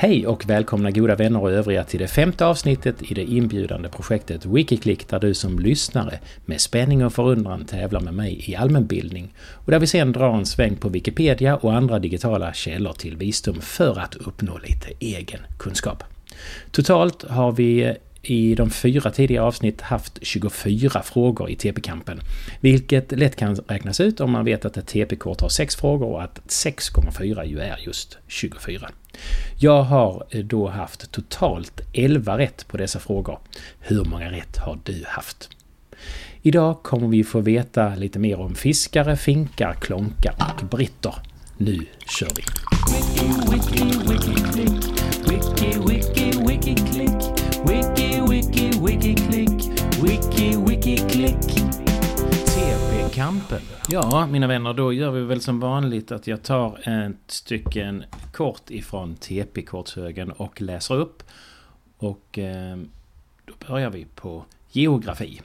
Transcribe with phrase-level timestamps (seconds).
[0.00, 4.46] Hej och välkomna goda vänner och övriga till det femte avsnittet i det inbjudande projektet
[4.46, 9.70] Wikiklick där du som lyssnare med spänning och förundran tävlar med mig i allmänbildning och
[9.70, 13.98] där vi sen drar en sväng på Wikipedia och andra digitala källor till visdom för
[13.98, 16.04] att uppnå lite egen kunskap.
[16.70, 22.20] Totalt har vi i de fyra tidigare avsnitt haft 24 frågor i TP-kampen.
[22.60, 26.22] Vilket lätt kan räknas ut om man vet att ett TP-kort har 6 frågor och
[26.22, 28.90] att 6 gånger 4 ju är just 24.
[29.58, 33.38] Jag har eh, då haft totalt 11 rätt på dessa frågor.
[33.80, 35.50] Hur många rätt har du haft?
[36.42, 41.14] Idag kommer vi få veta lite mer om fiskare, finkar, klonkar och britter.
[41.56, 41.86] Nu
[42.18, 42.42] kör vi!
[42.88, 43.84] Wiki, wiki,
[46.46, 47.37] wiki.
[47.68, 49.50] Wiki, wiki, wiki, klick.
[50.02, 51.40] Wiki, wiki, klick.
[51.40, 51.88] Klick.
[52.46, 53.60] TP-kampen.
[53.88, 58.70] Ja, mina vänner, då gör vi väl som vanligt att jag tar ett stycken kort
[58.70, 61.22] ifrån TP-kortshögen och läser upp.
[61.98, 62.76] Och eh,
[63.44, 65.40] då börjar vi på geografi.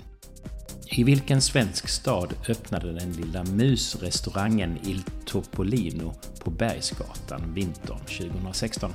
[0.85, 6.13] I vilken svensk stad öppnade den lilla musrestaurangen Il Topolino
[6.43, 8.93] på Bergsgatan vintern 2016?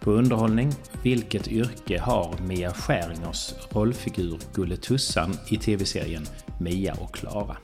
[0.00, 6.26] På underhållning, vilket yrke har Mia Skäringers rollfigur Gulletussan i tv-serien
[6.60, 7.56] Mia och Klara?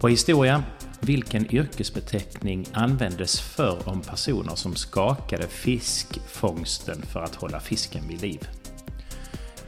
[0.00, 0.62] På historia,
[1.00, 8.48] vilken yrkesbeteckning användes förr om personer som skakade fiskfångsten för att hålla fisken vid liv?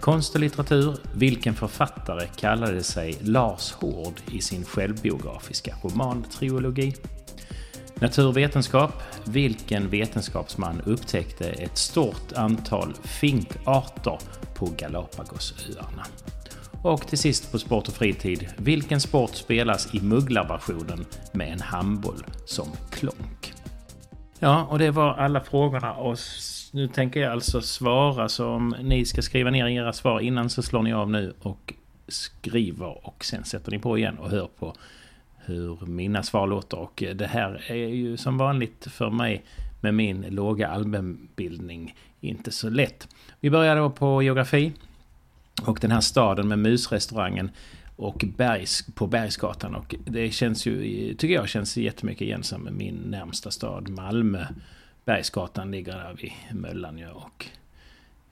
[0.00, 6.94] Konst och litteratur, vilken författare kallade sig Lars Hård i sin självbiografiska romantriologi?
[8.05, 14.19] Naturvetenskap, vilken vetenskapsman upptäckte ett stort antal finkarter
[14.55, 16.06] på Galapagosöarna?
[16.83, 22.24] Och till sist på sport och fritid, vilken sport spelas i mugglarversionen med en handboll
[22.46, 23.52] som klonk?
[24.39, 26.18] Ja, och det var alla frågorna och
[26.73, 30.62] nu tänker jag alltså svara så om ni ska skriva ner era svar innan så
[30.62, 31.74] slår ni av nu och
[32.08, 34.74] skriver och sen sätter ni på igen och hör på
[35.44, 36.77] hur mina svar låter.
[36.77, 39.44] Och det här är ju som vanligt för mig
[39.80, 43.08] med min låga allmänbildning inte så lätt.
[43.40, 44.72] Vi börjar då på geografi.
[45.62, 47.50] Och den här staden med musrestaurangen
[47.96, 49.74] och bergs, på Bergsgatan.
[49.74, 54.46] Och det känns ju, tycker jag, känns jättemycket igen som min närmsta stad Malmö.
[55.04, 57.46] Bergsgatan ligger där vid Möllan ju och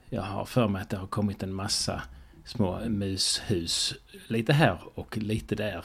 [0.09, 2.01] jag har för mig att det har kommit en massa
[2.45, 3.95] små mushus
[4.27, 5.83] lite här och lite där eh,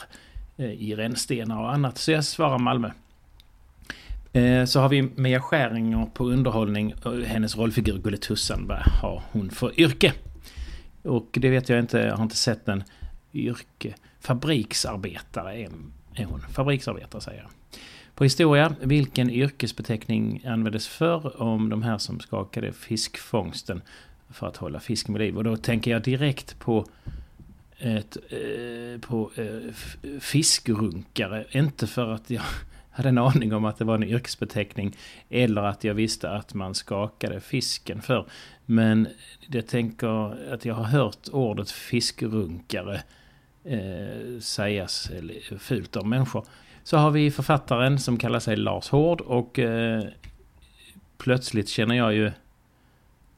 [0.59, 1.97] Eh, i rännstenar och annat.
[1.97, 2.91] Så jag svarar Malmö.
[4.33, 6.93] Eh, så har vi Mia Skäringer på underhållning.
[7.05, 10.13] Eh, hennes rollfigur Gulletussan, vad har hon för yrke?
[11.03, 12.83] Och det vet jag inte, jag har inte sett den
[13.33, 13.95] yrke.
[14.19, 15.69] Fabriksarbetare är,
[16.15, 16.39] är hon.
[16.39, 17.49] Fabriksarbetare säger jag.
[18.15, 23.81] På historia, vilken yrkesbeteckning användes förr om de här som skakade fiskfångsten
[24.29, 25.37] för att hålla fisken med liv?
[25.37, 26.85] Och då tänker jag direkt på
[27.79, 29.73] ett, eh, på eh,
[30.19, 31.45] fiskrunkare.
[31.51, 32.43] Inte för att jag
[32.91, 34.97] hade en aning om att det var en yrkesbeteckning
[35.29, 38.25] eller att jag visste att man skakade fisken för.
[38.65, 39.07] Men
[39.47, 43.01] jag tänker att jag har hört ordet fiskrunkare
[43.63, 45.11] eh, sägas
[45.59, 46.45] fult om människor.
[46.83, 50.03] Så har vi författaren som kallar sig Lars Hård och eh,
[51.17, 52.31] plötsligt känner jag ju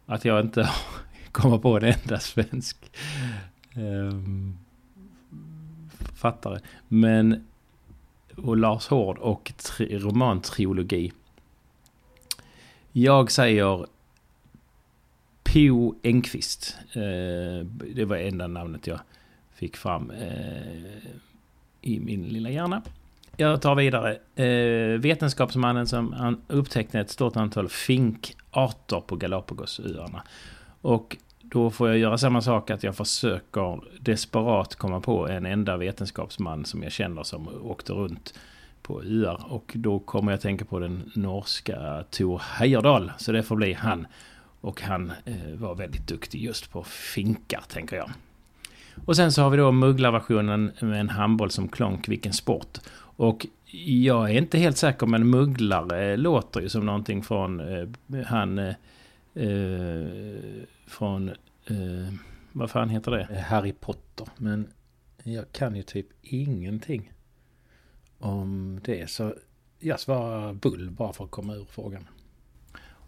[0.06, 0.70] att jag inte
[1.32, 2.78] kommer på en enda svensk
[3.76, 4.58] Ehm,
[5.90, 6.60] författare.
[6.88, 7.48] Men
[8.36, 11.12] och Lars Hård och tri romantrilogi.
[12.92, 13.86] Jag säger
[15.44, 16.78] Po Engqvist.
[16.94, 17.66] Eh,
[17.96, 19.00] det var enda namnet jag
[19.54, 21.08] fick fram eh,
[21.82, 22.82] i min lilla hjärna.
[23.38, 24.18] Jag tar vidare.
[24.36, 30.24] Eh, vetenskapsmannen som upptäckte ett stort antal finkarter på Galapagosöarna.
[30.82, 31.18] Och
[31.52, 36.66] då får jag göra samma sak att jag försöker desperat komma på en enda vetenskapsman
[36.66, 38.34] som jag känner som åkte runt
[38.82, 39.46] på öar.
[39.50, 43.12] Och då kommer jag tänka på den norska Tor Heyerdahl.
[43.18, 44.08] Så det får bli han.
[44.62, 48.12] Och han eh, var väldigt duktig just på finkar, tänker jag.
[49.06, 52.78] Och sen så har vi då mugglarversionen med en handboll som klonk, vilken sport.
[53.00, 53.48] Och
[53.96, 58.60] jag är inte helt säker men mugglare låter ju som någonting från eh, han...
[58.60, 58.74] Eh,
[59.34, 61.30] eh, från...
[61.66, 62.14] Eh,
[62.52, 63.40] vad fan heter det?
[63.48, 64.28] Harry Potter.
[64.38, 64.68] Men
[65.24, 67.12] jag kan ju typ ingenting
[68.20, 69.10] om det.
[69.10, 69.34] Så
[69.80, 72.08] jag svarar bull bara för att komma ur frågan.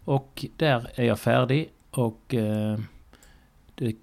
[0.04, 1.70] Och där är jag färdig.
[1.90, 2.78] Och eh,
[3.74, 3.96] det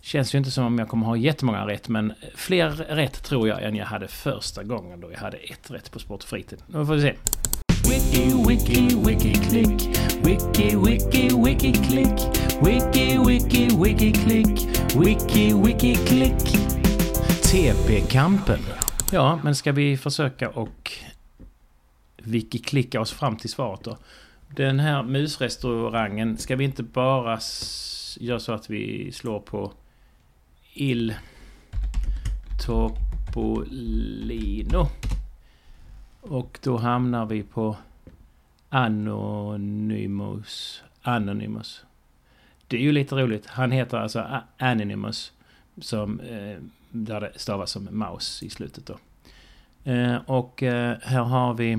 [0.00, 1.88] känns ju inte som om jag kommer ha jättemånga rätt.
[1.88, 5.90] Men fler rätt tror jag än jag hade första gången då jag hade ett rätt
[5.90, 6.62] på Sport och fritid.
[6.66, 7.14] Nu får vi se.
[7.88, 10.03] Wiki, wiki, wiki, klick.
[10.24, 12.18] Wiki, wiki, wiki, klick.
[12.62, 14.58] Wiki, wiki, wiki, klick.
[14.96, 16.38] Wiki, wiki, klick.
[17.42, 18.58] TP-kampen.
[19.12, 20.92] Ja, men ska vi försöka och
[22.16, 23.98] wiki-klicka oss fram till svaret då?
[24.48, 27.38] Den här musrestaurangen, ska vi inte bara
[28.18, 29.72] göra så att vi slår på
[30.74, 31.14] Il
[32.66, 34.06] Topolino?
[36.20, 37.76] Och då hamnar vi på
[38.74, 40.52] Anonymous.
[41.02, 41.84] Anonymous.
[42.68, 43.46] Det är ju lite roligt.
[43.46, 45.32] Han heter alltså Anonymous.
[45.80, 46.56] Som, eh,
[46.90, 48.98] där det stavas som mouse i slutet då.
[49.90, 51.78] Eh, och eh, här har vi...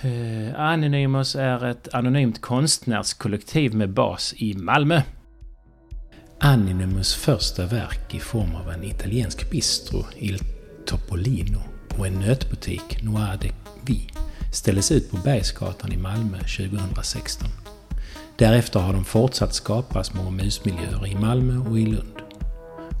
[0.00, 5.02] Eh, Anonymous är ett anonymt konstnärskollektiv med bas i Malmö.
[6.38, 10.38] Anonymous första verk i form av en italiensk bistro, Il
[10.86, 11.62] Topolino,
[11.98, 13.52] och en nötbutik, Noir de
[13.84, 14.08] Vi,
[14.52, 17.48] ställdes ut på Bergsgatan i Malmö 2016.
[18.36, 22.22] Därefter har de fortsatt skapa små musmiljöer i Malmö och i Lund.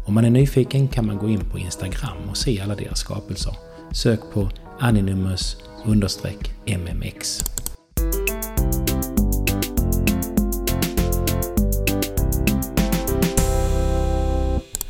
[0.06, 3.54] Om man är nyfiken kan man gå in på Instagram och se alla deras skapelser.
[3.92, 4.50] Sök på
[4.80, 5.56] Anonymous
[6.66, 7.44] MMX.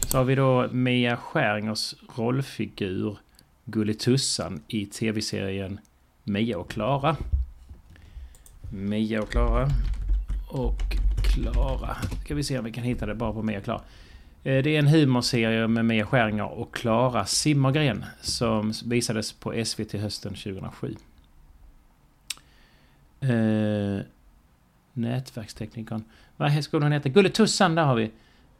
[0.09, 3.19] Så har vi då Mia Skäringers rollfigur
[3.65, 5.81] Gulletussan i tv-serien
[6.25, 7.17] Mia och Klara.
[8.73, 9.69] Mia och Klara.
[10.49, 10.81] Och
[11.25, 11.97] Klara.
[12.25, 13.81] Ska vi se om vi kan hitta det bara på Mia och Klara.
[14.45, 19.93] Eh, det är en humorserie med Mia Skäringer och Klara Simmergren som visades på SVT
[19.93, 20.97] hösten 2007.
[23.21, 24.05] Eh,
[24.93, 26.05] nätverksteknikern.
[26.37, 27.09] Vad skulle hon heta?
[27.09, 28.11] Gulletussan, där har vi.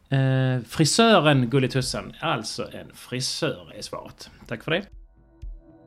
[0.09, 2.13] Eh, frisören Gulletussan.
[2.19, 4.29] Alltså en frisör är svaret.
[4.47, 5.02] Tack för det.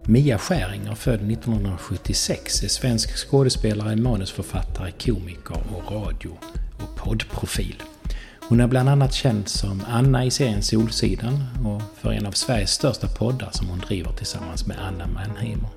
[0.08, 6.30] Mia Skäringer, född 1976, är svensk skådespelare, manusförfattare, komiker och radio
[6.78, 7.82] och poddprofil.
[8.48, 12.70] Hon är bland annat känd som Anna i serien Solsidan och för en av Sveriges
[12.70, 15.68] största poddar som hon driver tillsammans med Anna Mannheimer.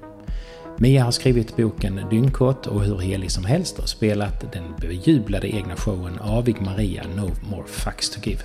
[0.78, 5.76] Mia har skrivit boken Dyngkott och Hur helig som helst och spelat den bejublade egna
[5.76, 8.42] showen Avig Maria No More Fucks To Give.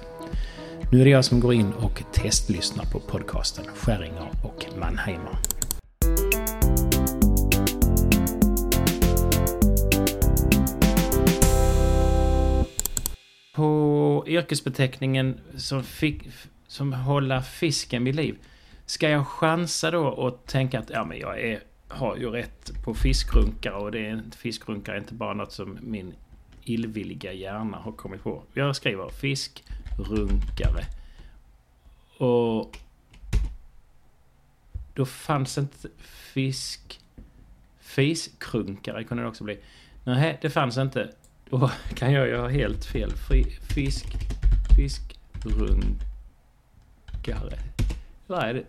[0.93, 5.39] Nu är det jag som går in och testlyssnar på podcasten Skäringer och Mannheimer.
[13.55, 16.29] På yrkesbeteckningen som, fick,
[16.67, 18.39] som hålla fisken vid liv.
[18.87, 22.95] Ska jag chansa då och tänka att ja, men jag är har ju rätt på
[22.95, 26.15] fiskrunkare och det är, fiskrunkare är inte bara något som min
[26.63, 28.43] illvilliga hjärna har kommit på.
[28.55, 30.85] Jag skriver fiskrunkare.
[32.19, 32.79] Och
[34.95, 37.01] då fanns inte fisk...
[37.81, 39.59] Fiskrunkare kunde det också bli.
[40.05, 41.11] Nej, det fanns inte.
[41.51, 43.13] Då kan jag ju ha helt fel.
[43.61, 44.07] Fisk...
[44.77, 45.99] Fiskrunkare.
[48.27, 48.65] Nej, det?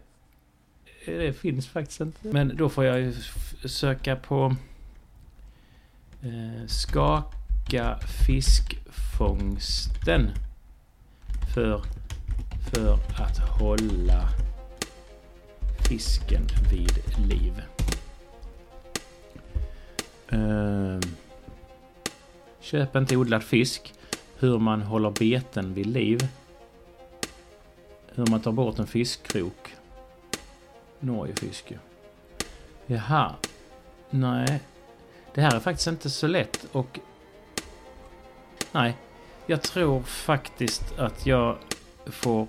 [1.06, 2.28] Eh, det finns faktiskt inte.
[2.28, 3.14] Men då får jag ju
[3.66, 4.56] söka på
[6.22, 10.32] eh, skaka fiskfångsten
[11.54, 11.82] för,
[12.72, 14.30] för att hålla
[15.90, 16.94] fisken vid
[17.30, 17.62] liv.
[20.30, 21.00] Eh,
[22.66, 23.94] köp inte odlad fisk.
[24.40, 26.28] Hur man håller beten vid liv.
[28.08, 29.76] Hur man tar bort en fiskkrok
[31.00, 31.80] Norgefiske.
[32.86, 33.36] Jaha.
[34.10, 34.60] Nej.
[35.34, 37.00] Det här är faktiskt inte så lätt och...
[38.72, 38.98] Nej.
[39.46, 41.58] Jag tror faktiskt att jag
[42.06, 42.48] får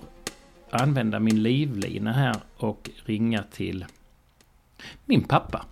[0.69, 3.85] använda min livlina här och ringa till
[5.05, 5.65] min pappa.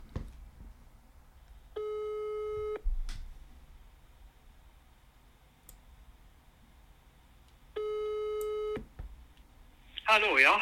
[10.08, 10.62] Hallå ja.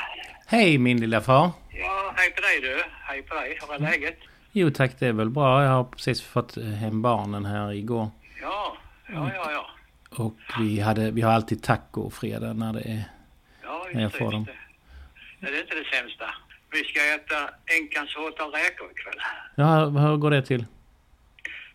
[0.54, 1.52] Hej min lilla far.
[1.70, 2.84] Ja, hej på dig du.
[3.02, 3.58] Hej på dig.
[3.62, 3.92] Hur är mm.
[3.92, 4.18] läget?
[4.52, 5.64] Jo tack, det är väl bra.
[5.64, 8.10] Jag har precis fått hem barnen här igår.
[8.42, 9.70] Ja, ja, ja, ja.
[10.18, 13.04] Och vi, hade, vi har alltid taco-fredag när det är...
[13.64, 14.46] Ja, just när jag får dem.
[15.40, 15.52] Det.
[15.52, 16.26] det är inte det sämsta.
[16.72, 19.22] Vi ska äta Enkans hårta räkor ikväll.
[19.56, 20.66] Ja, hur går det till?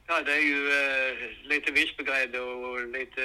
[0.06, 3.23] Ja, det är ju eh, lite vispgrädde och lite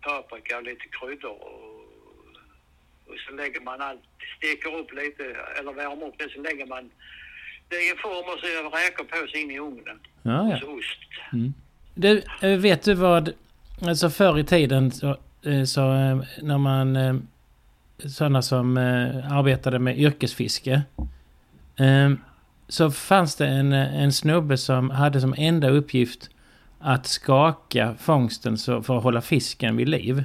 [0.00, 1.75] paprika och lite kryddor och
[3.06, 4.00] och så lägger man allt,
[4.38, 5.24] steker upp lite
[5.58, 6.90] eller värmer upp det så lägger man
[7.68, 9.98] det i en form och så räkor på sig in i ugnen.
[10.22, 10.60] Ja, ja.
[10.60, 10.98] Så ost.
[11.32, 11.54] Mm.
[11.94, 13.32] Du, eh, vet du vad,
[13.82, 17.28] alltså förr i tiden så, eh, så eh, när man
[17.98, 18.76] sådana som
[19.30, 20.82] arbetade med yrkesfiske
[22.68, 26.30] så fanns det en, en snubbe som hade som enda uppgift
[26.78, 30.24] att skaka fångsten så, för att hålla fisken vid liv.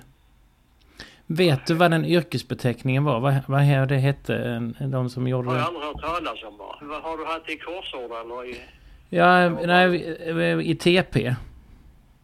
[1.38, 3.20] Vet du vad den yrkesbeteckningen var?
[3.20, 4.60] Vad, vad här det hette?
[4.80, 6.78] De som gjorde Har jag aldrig hört talas om bara.
[6.82, 8.62] Vad Har du haft det i korsord eller i...
[9.10, 11.36] Ja, nej, i TP.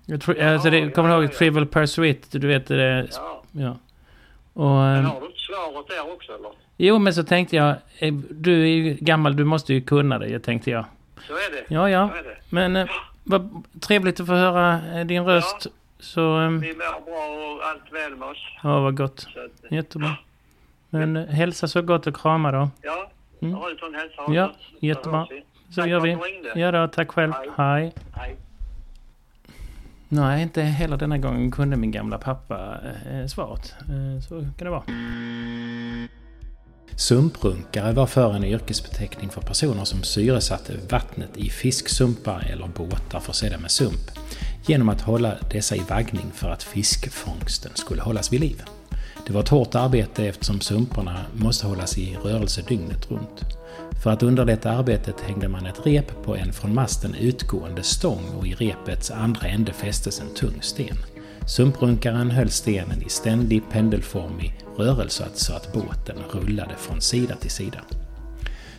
[0.06, 1.38] Jag tror, alltså det, ja, kommer du ja, ihåg ja.
[1.38, 2.32] Trivial Pursuit?
[2.32, 3.08] Du vet det...
[3.16, 3.42] Ja.
[3.52, 3.78] Ja.
[4.54, 6.50] Och, Men ehm, har du inte svaret där också eller?
[6.78, 7.76] jo, men så tänkte jag...
[8.00, 10.86] eh, Du är ju gammal, du måste ju kunna det, tänkte jag.
[11.28, 11.74] Så är det.
[11.74, 12.10] Ja, ja.
[12.24, 12.36] Det.
[12.50, 12.88] Men eh,
[13.24, 15.68] vad trevligt att få höra eh, din röst.
[16.00, 16.38] Så...
[16.38, 18.38] ehm, Vi mår bra och allt väl med oss.
[18.64, 19.20] Ja, vad gott.
[19.20, 19.30] Så
[19.66, 20.16] att, Jättebra.
[20.90, 22.70] Men eh, hälsa så gott och krama då.
[22.82, 23.12] ja,
[23.42, 23.54] Mm.
[23.56, 25.28] har du sån hälsa Ja, jättebra.
[25.70, 26.18] Så Tack gör vi.
[26.56, 27.34] Ja då, tack själv.
[27.34, 27.50] Hej.
[27.58, 27.94] Hej.
[28.16, 28.36] Hej.
[30.10, 32.78] Nej, inte heller denna gången kunde min gamla pappa
[33.12, 33.76] eh, svaret.
[33.82, 34.84] Eh, så kan det vara.
[36.96, 43.58] Sumprunkare var förr en yrkesbeteckning för personer som syresatte vattnet i fisksumpar eller båtar försedda
[43.58, 44.12] med sump
[44.70, 48.62] genom att hålla dessa i vaggning för att fiskfångsten skulle hållas vid liv.
[49.28, 53.42] Det var ett hårt arbete eftersom sumporna måste hållas i rörelse dygnet runt.
[54.04, 58.48] För att underlätta arbetet hängde man ett rep på en från masten utgående stång och
[58.48, 60.98] i repets andra ände fästes en tung sten.
[61.48, 67.80] Sumprunkaren höll stenen i ständig pendelformig rörelse så att båten rullade från sida till sida.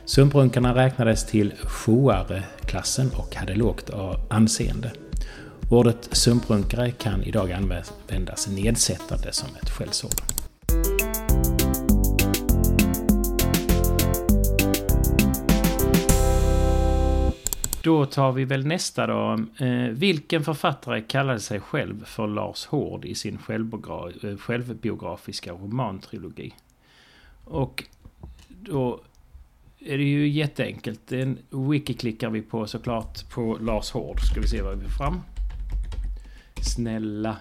[0.04, 3.90] Sumprunkarna räknades till sjoare-klassen och hade lågt
[4.30, 4.92] anseende.
[5.70, 10.10] Ordet sumprunkare kan idag användas nedsättande som ett skällsord.
[17.82, 19.40] Då tar vi väl nästa då.
[19.58, 26.54] Eh, vilken författare kallade sig själv för Lars Hård i sin eh, självbiografiska romantrilogi?
[27.44, 27.84] Och
[28.48, 29.00] då
[29.78, 31.00] är det ju jätteenkelt.
[31.08, 34.20] Den wiki klickar vi på såklart på Lars Hård.
[34.20, 35.20] Ska vi se vad vi får fram.
[36.65, 37.37] Snälla.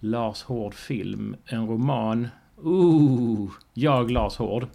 [0.00, 1.36] Lars Hård film.
[1.46, 2.28] En roman.
[2.56, 4.66] Ooh, jag Lars Hård.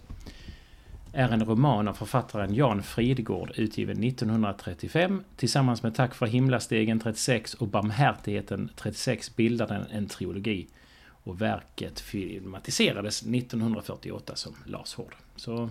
[1.14, 5.24] Är en roman av författaren Jan Fridgård utgiven 1935.
[5.36, 10.68] Tillsammans med Tack för himlastegen 36 och Barmhärtigheten 36 bildar den en trilogi.
[11.08, 15.16] Och verket filmatiserades 1948 som Lars Hård.
[15.36, 15.70] Så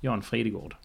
[0.00, 0.76] Jan Fridgård.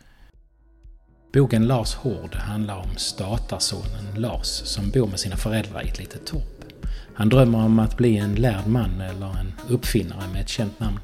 [1.34, 6.26] Boken Lars Hård handlar om statarsonen Lars som bor med sina föräldrar i ett litet
[6.26, 6.66] torp.
[7.14, 11.00] Han drömmer om att bli en lärd man eller en uppfinnare med ett känt namn.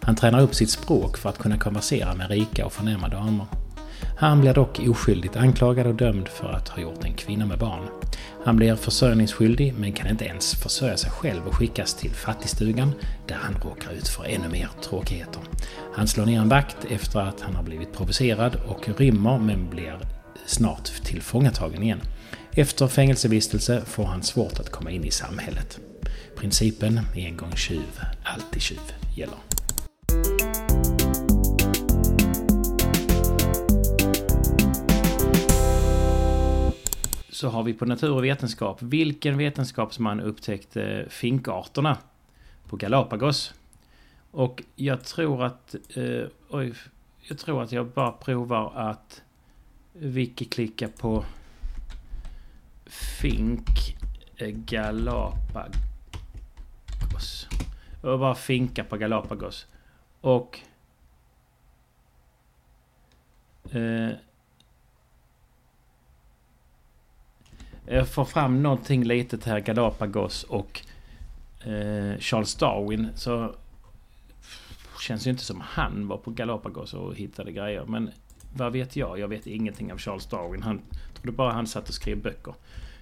[0.00, 3.46] Han tränar upp sitt språk för att kunna konversera med rika och förnäma damer.
[4.18, 7.88] Han blir dock oskyldigt anklagad och dömd för att ha gjort en kvinna med barn.
[8.44, 12.92] Han blir försörjningsskyldig men kan inte ens försörja sig själv och skickas till fattigstugan
[13.26, 15.42] där han råkar ut för ännu mer tråkigheter.
[15.94, 19.98] Han slår ner en vakt efter att han har blivit provocerad och rymmer men blir
[20.46, 22.00] snart tillfångatagen igen.
[22.52, 25.78] Efter fängelsevistelse får han svårt att komma in i samhället.
[26.36, 29.57] Principen en gång tjuv, alltid tjuv gäller.
[37.38, 38.82] Så har vi på natur och vetenskap.
[38.82, 41.98] Vilken vetenskapsman upptäckte finkarterna
[42.68, 43.54] på Galapagos?
[44.30, 45.74] Och jag tror att...
[45.94, 46.74] Eh, oj,
[47.20, 49.22] jag tror att jag bara provar att
[49.92, 51.24] wiki-klicka på
[53.20, 53.96] Fink
[54.36, 55.78] eh, Galapagos.
[58.02, 59.66] Och bara finka på Galapagos.
[60.20, 60.60] Och...
[63.70, 64.10] Eh,
[67.90, 70.80] Jag får fram någonting litet här, Galapagos och
[71.60, 73.08] eh, Charles Darwin.
[73.14, 73.54] Så
[75.00, 77.84] känns ju inte som han var på Galapagos och hittade grejer.
[77.86, 78.10] Men
[78.56, 79.18] vad vet jag?
[79.18, 80.62] Jag vet ingenting av Charles Darwin.
[80.62, 80.80] Han
[81.14, 82.54] trodde bara han satt och skrev böcker.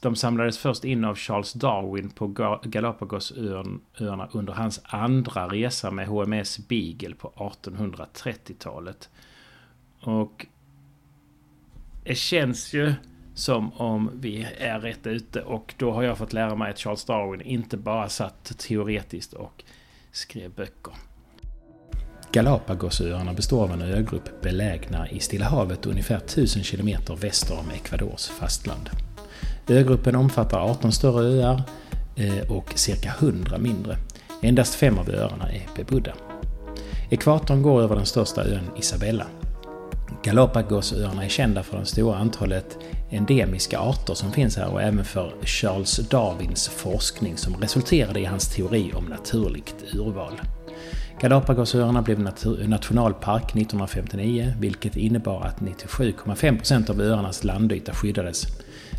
[0.00, 2.26] De samlades först in av Charles Darwin på
[2.62, 9.08] Galapagosöarna under hans andra resa med HMS Beagle på 1830-talet.
[10.08, 10.46] Och
[12.04, 12.94] det känns ju
[13.34, 17.04] som om vi är rätt ute och då har jag fått lära mig att Charles
[17.04, 19.64] Darwin inte bara satt teoretiskt och
[20.12, 20.92] skrev böcker.
[22.32, 28.26] Galapagosöarna består av en ögrupp belägna i Stilla havet ungefär 1000 km väster om Ecuadors
[28.26, 28.90] fastland.
[29.68, 31.62] Ögruppen omfattar 18 större öar
[32.16, 33.96] eh, och cirka 100 mindre.
[34.42, 36.14] Endast fem av öarna är bebodda.
[37.10, 39.26] Ekvatorn går över den största ön Isabella.
[40.28, 42.78] Galapagosöarna är kända för det stora antalet
[43.10, 48.48] endemiska arter som finns här och även för Charles Darwins forskning som resulterade i hans
[48.48, 50.40] teori om naturligt urval.
[51.20, 52.20] Galapagosöarna blev
[52.68, 58.42] nationalpark 1959 vilket innebar att 97,5% av öarnas landyta skyddades.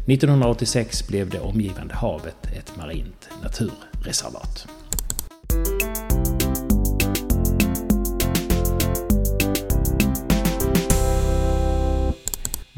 [0.07, 4.78] 1986 blev det omgivande havet ett marint naturreservat.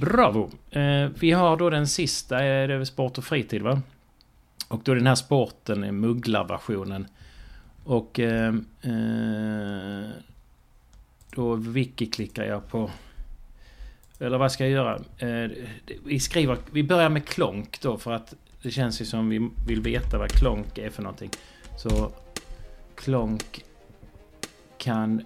[0.02, 0.52] Bravo!
[0.72, 3.82] Eh, vi har då den sista, eh, är det sport och fritid va?
[4.68, 7.08] Och då är den här sporten är mugglarversionen.
[7.84, 8.54] Och eh,
[11.36, 12.90] då wiki-klickar jag på...
[14.20, 15.00] Eller vad ska jag göra?
[15.18, 15.52] Eh,
[16.06, 16.58] vi skriver...
[16.72, 20.32] Vi börjar med klonk då för att det känns ju som vi vill veta vad
[20.32, 21.30] klonk är för någonting.
[21.78, 22.12] Så
[22.96, 23.64] klonk
[24.78, 25.26] kan...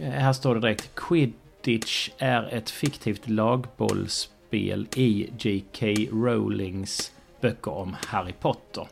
[0.00, 0.94] Här står det direkt.
[0.94, 1.32] Quid
[1.66, 5.86] Quidditch är ett fiktivt lagbollspel i J.K.
[6.12, 8.88] Rowlings böcker om Harry Potter.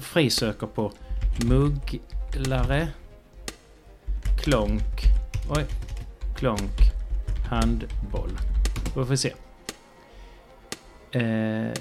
[0.00, 0.92] Frisöker på
[1.44, 2.88] mugglare,
[4.44, 5.02] klonk,
[5.50, 5.66] oj,
[6.36, 6.78] klonk,
[7.50, 8.30] handboll.
[8.96, 9.32] Vi får se.
[11.10, 11.72] Eh,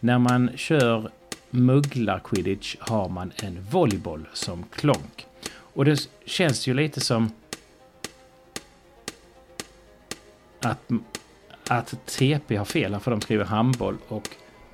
[0.00, 1.10] när man kör
[1.50, 5.26] mugglar-quidditch har man en volleyboll som klonk.
[5.52, 7.30] Och det känns ju lite som
[10.70, 10.90] att,
[11.68, 13.96] att TP har fel för de skriver handboll.
[14.08, 14.28] Och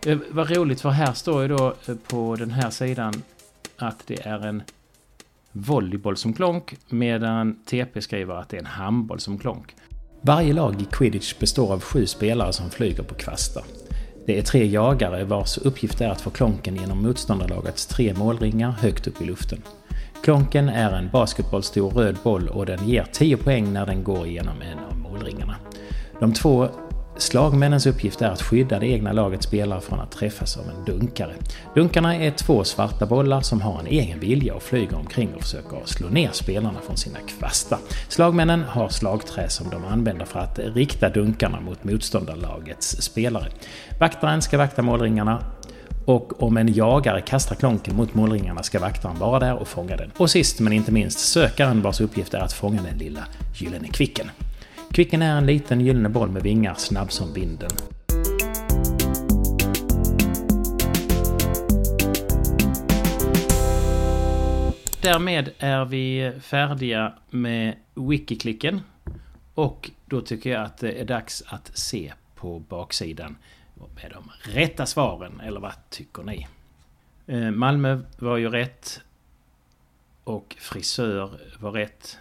[0.07, 3.23] eh, vad roligt för här står ju då eh, på den här sidan
[3.77, 4.63] att det är en
[5.53, 9.75] volleyboll som klonk medan TP skriver att det är en handboll som klonk.
[10.21, 13.65] Varje lag i quidditch består av sju spelare som flyger på kvastar.
[14.27, 19.07] Det är tre jagare vars uppgift är att få klonken genom motståndarlagets tre målringar högt
[19.07, 19.63] upp i luften.
[20.23, 24.63] Klonken är en basketbollstor röd boll och den ger 10 poäng när den går igenom
[24.63, 25.57] en av målringarna.
[26.21, 26.69] De två
[27.17, 31.35] slagmännens uppgift är att skydda det egna lagets spelare från att träffas av en dunkare.
[31.75, 35.79] Dunkarna är två svarta bollar som har en egen vilja och flyger omkring och försöker
[35.85, 37.79] slå ner spelarna från sina kvastar.
[38.09, 43.47] Slagmännen har slagträ som de använder för att rikta dunkarna mot motståndarlagets spelare.
[44.01, 45.43] Vaktaren ska vakta målringarna
[46.05, 50.11] och om en jagare kastar klonken mot målringarna ska vaktaren vara där och fånga den.
[50.17, 53.25] Och sist men inte minst sökaren vars uppgift är att fånga den lilla
[53.55, 54.31] gyllene kvicken.
[54.97, 57.71] Kvicken är en liten gyllene boll med vingar snabb som vinden.
[65.03, 68.81] Därmed är vi färdiga med Wikiklicken.
[69.55, 73.37] Och då tycker jag att det är dags att se på baksidan
[73.75, 75.41] med de rätta svaren.
[75.41, 76.47] Eller vad tycker ni?
[77.27, 79.01] Eh, Malmö var ju rätt.
[80.25, 82.19] Och frisör var rätt.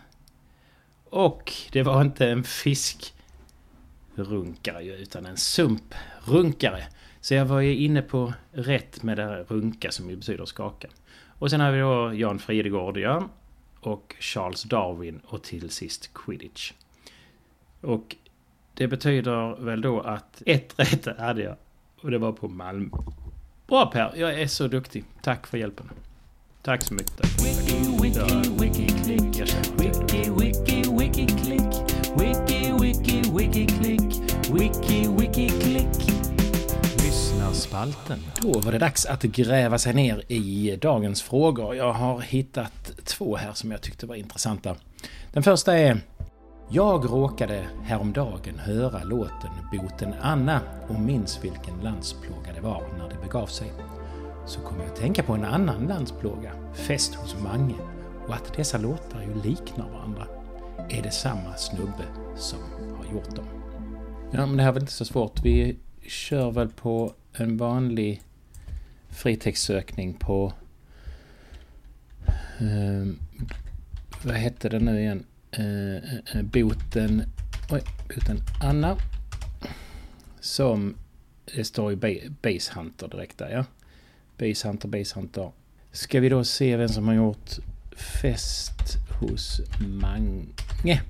[1.09, 6.83] Och det var inte en fiskrunkare utan en sumprunkare.
[7.21, 10.87] Så jag var ju inne på rätt med det här runka som ju betyder skaka.
[11.39, 13.29] Och sen har vi då Jan Fridegård, ja.
[13.79, 16.71] Och Charles Darwin och till sist Quidditch.
[17.81, 18.15] Och
[18.73, 21.55] det betyder väl då att ett rätt hade jag.
[22.01, 22.89] Och det var på Malmö.
[23.67, 25.03] Bra Per, jag är så duktig.
[25.21, 25.89] Tack för hjälpen.
[26.61, 27.17] Tack så mycket.
[27.17, 27.29] Tack.
[37.85, 38.19] Lyssnarspalten.
[38.41, 41.75] Då var det dags att gräva sig ner i dagens frågor.
[41.75, 44.75] Jag har hittat två här som jag tyckte var intressanta.
[45.33, 46.01] Den första är
[46.69, 53.21] jag råkade häromdagen höra låten Boten Anna och minns vilken landsplåga det var när det
[53.23, 53.71] begav sig
[54.45, 57.75] så kom jag att tänka på en annan landsplåga, Fest hos Mange,
[58.27, 60.27] och att dessa låtar ju liknar varandra.
[60.89, 62.03] Är det samma snubbe
[62.37, 62.59] som
[62.97, 63.45] har gjort dem?
[64.31, 65.39] Ja, men det här är väl inte så svårt.
[65.43, 68.21] Vi kör väl på en vanlig
[69.09, 70.53] fritextsökning på...
[72.59, 73.13] Eh,
[74.23, 75.25] vad hette det nu igen?
[75.51, 77.23] Eh, eh, boten...
[77.69, 77.81] Oj,
[78.15, 78.97] boten Anna.
[80.39, 80.95] Som
[81.55, 83.65] det står i Base Hunter direkt där, ja.
[84.37, 85.51] Basehunter, Basehunter.
[85.91, 87.51] Ska vi då se vem som har gjort
[87.91, 91.01] Fest hos Mange.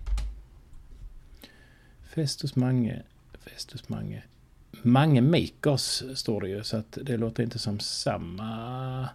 [2.03, 3.03] Fest hos Mange.
[3.39, 4.23] Fest hos Mange.
[4.81, 9.09] Mange Makers står det ju så att det låter inte som samma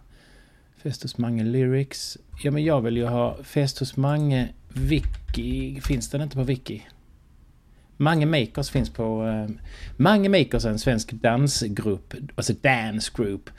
[0.77, 2.17] Fest hos Mange Lyrics.
[2.43, 5.81] Ja, men jag vill ju ha Fest hos Mange Wiki.
[5.81, 6.87] Finns den inte på Wiki?
[7.97, 9.27] Mange Makers finns på...
[9.27, 9.55] Eh,
[9.97, 13.49] Mange Makers är en svensk dansgrupp, alltså dance group,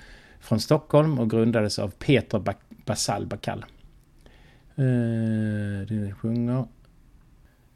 [0.41, 3.65] från Stockholm och grundades av Peter ba Basal Bakall.
[4.77, 6.67] Eh, det sjunger.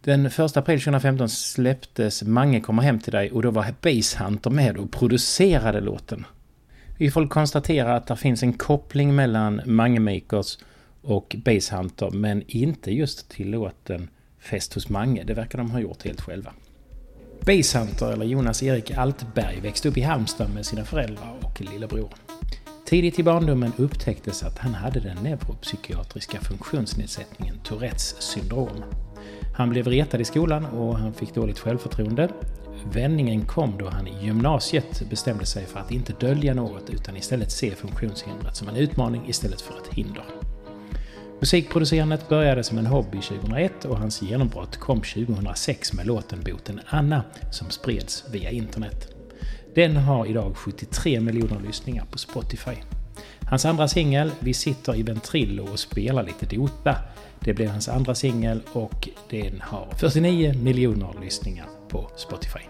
[0.07, 4.77] Den 1 april 2015 släpptes Mange kommer hem till dig och då var Basshunter med
[4.77, 6.27] och producerade låten.
[6.99, 10.59] Vi får konstatera att det finns en koppling mellan Mange Makers
[11.03, 15.25] och Basshunter men inte just till låten Fest hos Mange.
[15.25, 16.53] Det verkar de ha gjort helt själva.
[17.41, 22.11] Basshunter, eller Jonas Erik Altberg, växte upp i Halmstad med sina föräldrar och lillebror.
[22.85, 28.85] Tidigt i barndomen upptäcktes att han hade den neuropsykiatriska funktionsnedsättningen Tourettes syndrom.
[29.57, 32.29] Han blev retad i skolan och han fick dåligt självförtroende.
[32.93, 37.53] Vändningen kom då han i gymnasiet bestämde sig för att inte dölja något utan istället
[37.53, 40.25] se funktionshindret som en utmaning istället för ett hinder.
[41.41, 47.23] Musikproducerandet började som en hobby 2001 och hans genombrott kom 2006 med låten Boten Anna
[47.53, 49.09] som spreds via internet.
[49.75, 52.77] Den har idag 73 miljoner lyssningar på Spotify.
[53.49, 56.97] Hans andra singel, Vi sitter i Ventrilo och spelar lite Dota,
[57.41, 62.61] det blev hans andra singel och den har 49 miljoner lyssningar på Spotify.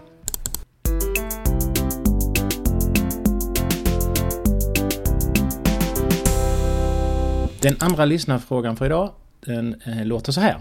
[7.61, 9.11] Den andra lyssnarfrågan för idag,
[9.45, 10.57] den eh, låter så här.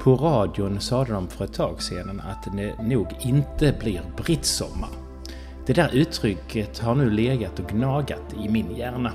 [0.00, 5.07] På radion sade de för ett tag sedan att det nog inte blir brittsommar.
[5.68, 9.12] Det där uttrycket har nu legat och gnagat i min hjärna.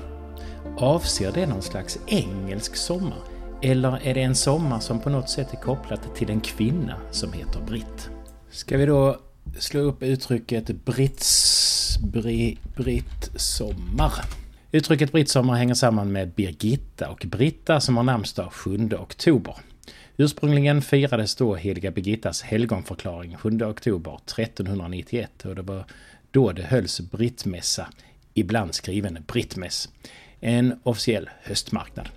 [0.78, 3.18] Avser det någon slags engelsk sommar?
[3.62, 7.32] Eller är det en sommar som på något sätt är kopplat till en kvinna som
[7.32, 8.10] heter Britt?
[8.50, 9.20] Ska vi då
[9.58, 11.98] slå upp uttrycket Britts...
[12.02, 14.12] Bri, Brittsommar?
[14.72, 19.56] Uttrycket brittsommar hänger samman med Birgitta och Britta som har namnsdag 7 oktober.
[20.16, 25.84] Ursprungligen firades då heliga Birgittas helgonförklaring 7 oktober 1391 och det var
[26.34, 27.88] då det hölls brittmässa,
[28.34, 29.88] ibland skriven brittmäss,
[30.40, 32.08] en officiell höstmarknad.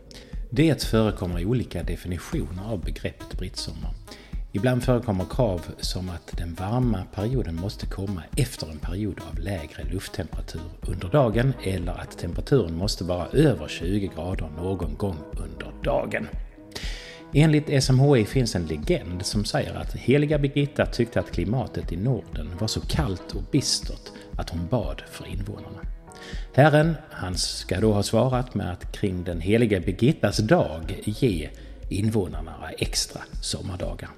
[0.50, 3.92] Det förekommer olika definitioner av begreppet brittsommar.
[4.52, 9.84] Ibland förekommer krav som att den varma perioden måste komma efter en period av lägre
[9.92, 16.28] lufttemperatur under dagen eller att temperaturen måste vara över 20 grader någon gång under dagen.
[17.40, 22.52] Enligt SMHI finns en legend som säger att heliga Birgitta tyckte att klimatet i Norden
[22.60, 25.80] var så kallt och bistert att hon bad för invånarna.
[26.54, 31.50] Herren, han ska då ha svarat med att kring den heliga Birgittas dag ge
[31.90, 34.10] invånarna extra sommardagar.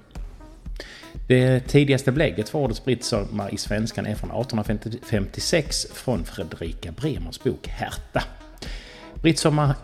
[1.28, 7.66] Det tidigaste belägget för ordet brittsommar i svenskan är från 1856 från Fredrika Bremers bok
[7.68, 8.22] Herta.
[9.22, 9.74] Brittsommar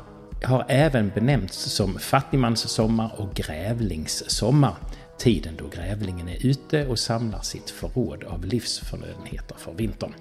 [0.47, 4.75] har även benämnts som fattigmanssommar och grävlingssommar.
[5.19, 10.13] Tiden då grävlingen är ute och samlar sitt förråd av livsförnödenheter för vintern.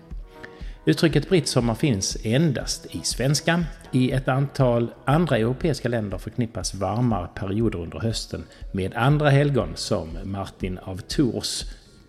[0.85, 3.65] Uttrycket brittsommar finns endast i svenskan.
[3.91, 10.17] I ett antal andra europeiska länder förknippas varmare perioder under hösten med andra helgon som
[10.23, 11.63] Martin av Tours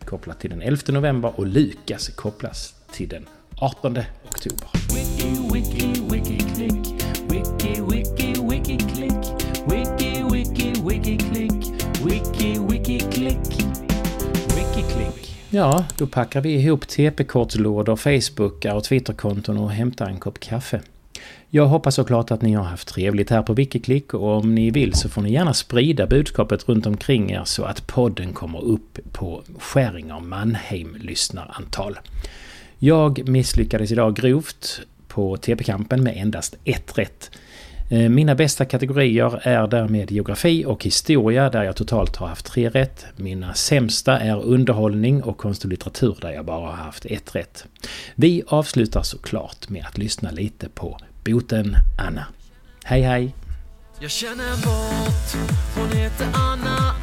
[0.05, 3.27] kopplat till den 11 november och Lukas kopplas till den
[3.61, 4.69] 18 oktober.
[4.95, 6.33] Wiki, wiki, wiki.
[6.33, 6.46] Wiki,
[15.57, 20.81] Ja, då packar vi ihop TP-kortslådor, Facebookar och Twitterkonton och hämtar en kopp kaffe.
[21.51, 24.95] Jag hoppas såklart att ni har haft trevligt här på Wikiklick och om ni vill
[24.95, 29.43] så får ni gärna sprida budskapet runt omkring er så att podden kommer upp på
[29.59, 31.99] Skäringer Mannheim-lyssnarantal.
[32.79, 37.31] Jag misslyckades idag grovt på TP-kampen med endast ett rätt.
[37.91, 42.69] Eh, mina bästa kategorier är därmed geografi och historia där jag totalt har haft tre
[42.69, 43.07] rätt.
[43.17, 47.65] Mina sämsta är underhållning och konst och litteratur där jag bara har haft ett rätt.
[48.15, 52.27] Vi avslutar såklart med att lyssna lite på Boten Anna.
[52.85, 53.35] Hej hej!
[54.01, 56.95] Jag känner bort, hon heter Anna